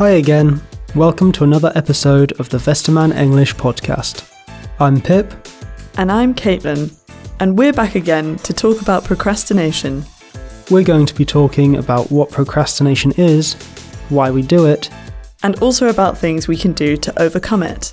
[0.00, 0.62] Hi again.
[0.94, 4.26] Welcome to another episode of the Westermann English podcast.
[4.78, 5.30] I'm Pip.
[5.98, 6.90] And I'm Caitlin,
[7.38, 10.02] and we're back again to talk about procrastination.
[10.70, 13.52] We're going to be talking about what procrastination is,
[14.08, 14.88] why we do it,
[15.42, 17.92] and also about things we can do to overcome it.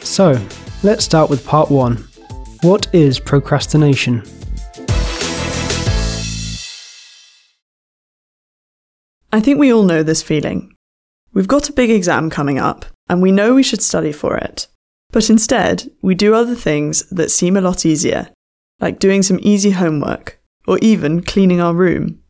[0.00, 0.40] So,
[0.82, 2.08] let's start with part one.
[2.62, 4.22] What is procrastination?
[9.30, 10.74] I think we all know this feeling.
[11.34, 14.66] We've got a big exam coming up, and we know we should study for it.
[15.12, 18.28] But instead, we do other things that seem a lot easier,
[18.80, 22.20] like doing some easy homework, or even cleaning our room.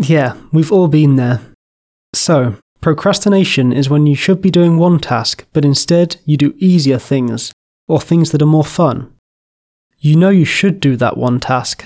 [0.00, 1.40] Yeah, we've all been there.
[2.14, 6.98] So, procrastination is when you should be doing one task, but instead you do easier
[6.98, 7.52] things,
[7.86, 9.12] or things that are more fun.
[9.98, 11.84] You know you should do that one task,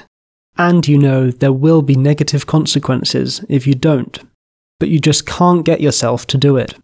[0.56, 4.20] and you know there will be negative consequences if you don't
[4.82, 6.74] but you just can't get yourself to do it.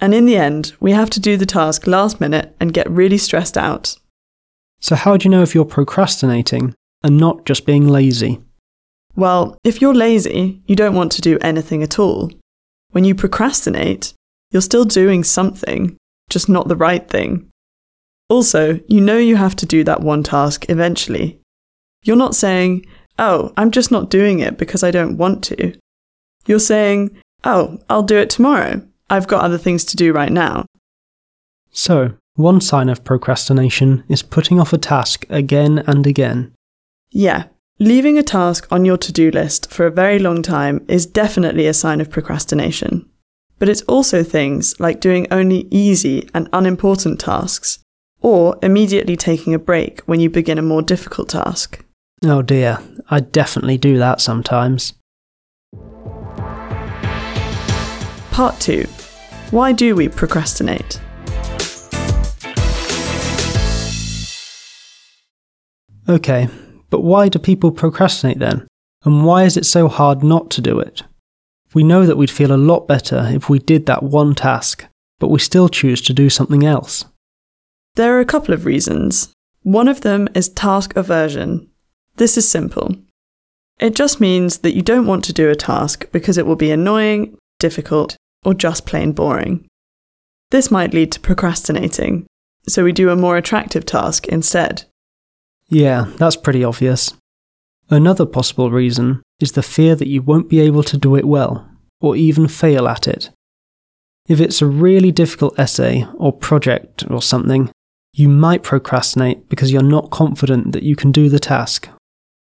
[0.00, 3.18] And in the end, we have to do the task last minute and get really
[3.18, 3.96] stressed out.
[4.78, 8.40] So, how do you know if you're procrastinating and not just being lazy?
[9.16, 12.30] Well, if you're lazy, you don't want to do anything at all.
[12.92, 14.14] When you procrastinate,
[14.52, 15.96] you're still doing something,
[16.30, 17.50] just not the right thing.
[18.28, 21.40] Also, you know you have to do that one task eventually.
[22.04, 22.86] You're not saying,
[23.18, 25.76] oh, I'm just not doing it because I don't want to.
[26.46, 28.82] You're saying, oh, I'll do it tomorrow.
[29.10, 30.66] I've got other things to do right now.
[31.70, 36.52] So, one sign of procrastination is putting off a task again and again.
[37.10, 37.44] Yeah,
[37.78, 41.66] leaving a task on your to do list for a very long time is definitely
[41.66, 43.08] a sign of procrastination.
[43.58, 47.78] But it's also things like doing only easy and unimportant tasks,
[48.20, 51.84] or immediately taking a break when you begin a more difficult task.
[52.24, 54.94] Oh dear, I definitely do that sometimes.
[58.36, 58.84] Part 2
[59.50, 61.00] Why do we procrastinate?
[66.06, 66.46] Okay,
[66.90, 68.68] but why do people procrastinate then?
[69.06, 71.02] And why is it so hard not to do it?
[71.72, 74.84] We know that we'd feel a lot better if we did that one task,
[75.18, 77.06] but we still choose to do something else.
[77.94, 79.32] There are a couple of reasons.
[79.62, 81.70] One of them is task aversion.
[82.16, 82.96] This is simple.
[83.80, 86.70] It just means that you don't want to do a task because it will be
[86.70, 89.66] annoying, difficult, or just plain boring.
[90.52, 92.26] This might lead to procrastinating,
[92.68, 94.84] so we do a more attractive task instead.
[95.68, 97.12] Yeah, that's pretty obvious.
[97.90, 101.68] Another possible reason is the fear that you won't be able to do it well,
[102.00, 103.30] or even fail at it.
[104.28, 107.70] If it's a really difficult essay or project or something,
[108.12, 111.88] you might procrastinate because you're not confident that you can do the task.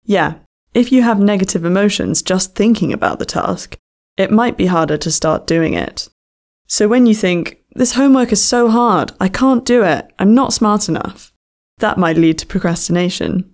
[0.04, 0.36] Yeah,
[0.74, 3.78] if you have negative emotions just thinking about the task,
[4.18, 6.10] it might be harder to start doing it.
[6.68, 10.54] So when you think, this homework is so hard, I can't do it, I'm not
[10.54, 11.34] smart enough,
[11.80, 13.52] that might lead to procrastination.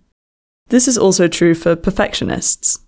[0.70, 2.80] This is also true for perfectionists.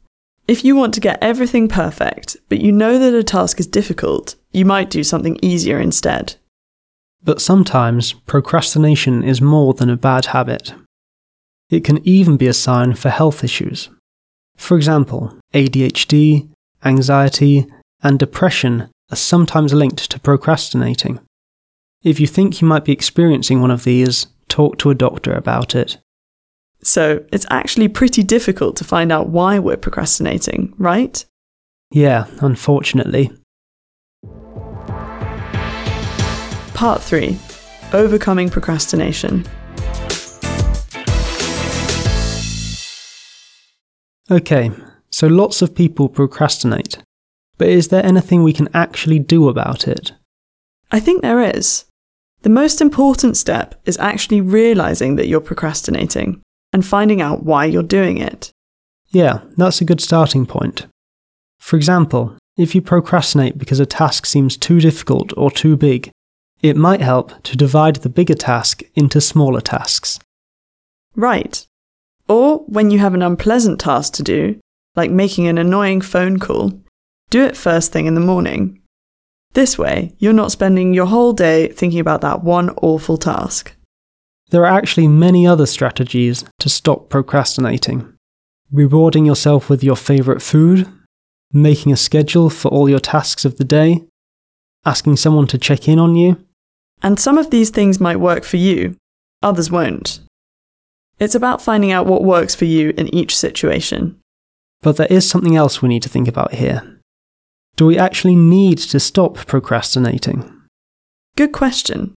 [0.48, 4.36] If you want to get everything perfect, but you know that a task is difficult,
[4.52, 6.36] you might do something easier instead.
[7.24, 10.74] But sometimes procrastination is more than a bad habit.
[11.70, 13.90] It can even be a sign for health issues.
[14.58, 16.50] For example, ADHD,
[16.86, 17.66] anxiety,
[18.02, 21.20] and depression are sometimes linked to procrastinating.
[22.04, 25.76] If you think you might be experiencing one of these, talk to a doctor about
[25.76, 25.98] it.
[26.84, 31.24] So, it's actually pretty difficult to find out why we're procrastinating, right?
[31.92, 33.32] Yeah, unfortunately.
[36.74, 37.40] Part 3
[37.94, 39.46] Overcoming Procrastination.
[44.32, 44.72] Okay,
[45.14, 46.98] so lots of people procrastinate.
[47.60, 50.12] But is there anything we can actually do about it?
[50.92, 51.86] I think there is.
[52.42, 56.42] The most important step is actually realizing that you're procrastinating
[56.74, 58.50] and finding out why you're doing it.
[59.10, 60.88] Yeah, that's a good starting point.
[61.60, 66.10] For example, if you procrastinate because a task seems too difficult or too big,
[66.64, 70.20] it might help to divide the bigger task into smaller tasks.
[71.16, 71.64] Right.
[72.28, 74.60] Or when you have an unpleasant task to do,
[74.96, 76.72] like making an annoying phone call,
[77.30, 78.80] do it first thing in the morning.
[79.54, 83.76] This way, you're not spending your whole day thinking about that one awful task.
[84.50, 88.14] There are actually many other strategies to stop procrastinating.
[88.72, 90.88] Rewarding yourself with your favourite food,
[91.52, 94.04] making a schedule for all your tasks of the day,
[94.86, 96.44] asking someone to check in on you.
[97.02, 98.96] And some of these things might work for you,
[99.42, 100.20] others won't.
[101.20, 104.20] It's about finding out what works for you in each situation.
[104.84, 107.00] But there is something else we need to think about here.
[107.76, 110.62] Do we actually need to stop procrastinating?
[111.36, 112.14] Good question.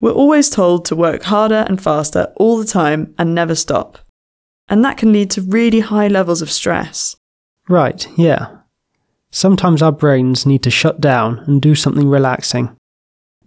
[0.00, 3.98] We're always told to work harder and faster all the time and never stop.
[4.68, 7.16] And that can lead to really high levels of stress.
[7.68, 8.58] Right, yeah.
[9.30, 12.76] Sometimes our brains need to shut down and do something relaxing.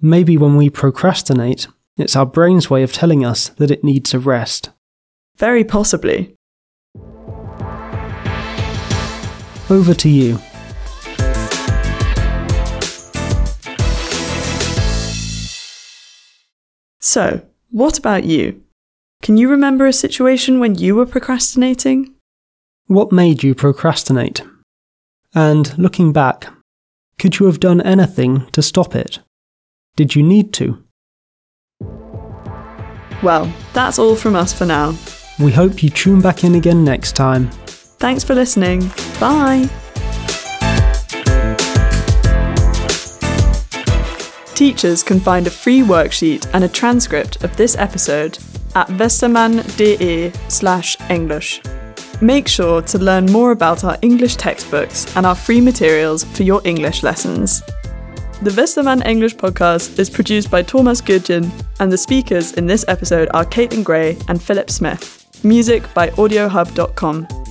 [0.02, 1.68] Maybe when we procrastinate,
[1.98, 4.70] it's our brain's way of telling us that it needs a rest.
[5.38, 6.35] Very possibly.
[9.70, 10.40] Over to you.
[17.02, 17.42] So,
[17.72, 18.62] what about you?
[19.24, 22.14] Can you remember a situation when you were procrastinating?
[22.88, 24.44] What made you procrastinate?
[25.34, 26.48] And looking back,
[27.18, 29.20] could you have done anything to stop it?
[29.96, 30.84] Did you need to?
[33.24, 34.96] Well, that's all from us for now.
[35.40, 37.50] We hope you tune back in again next time.
[37.98, 38.92] Thanks for listening.
[39.20, 39.70] Bye.
[44.56, 48.38] Teachers can find a free worksheet and a transcript of this episode
[48.74, 51.62] at westermann.de slash English.
[52.22, 56.62] Make sure to learn more about our English textbooks and our free materials for your
[56.64, 57.62] English lessons.
[58.42, 63.30] The Westermann English podcast is produced by Thomas Gudgen, and the speakers in this episode
[63.34, 65.44] are Caitlin Gray and Philip Smith.
[65.44, 67.45] Music by audiohub.com.